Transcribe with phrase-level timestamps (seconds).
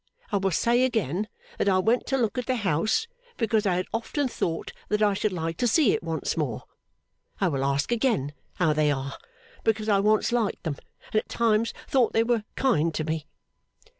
[0.31, 1.27] I will say again
[1.59, 3.05] that I went to look at the house,
[3.37, 6.63] because I had often thought that I should like to see it once more.
[7.39, 9.13] I will ask again how they are,
[9.63, 10.77] because I once liked them
[11.13, 13.27] and at times thought they were kind to me.